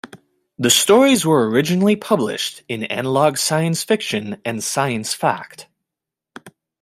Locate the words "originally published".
1.47-2.63